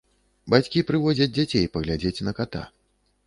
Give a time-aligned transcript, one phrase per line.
[0.53, 2.61] Бацькі прыводзяць дзяцей паглядзець на ката.